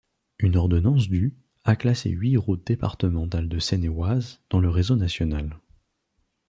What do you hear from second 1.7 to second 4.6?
classé huit routes départementales de Seine-et-Oise dans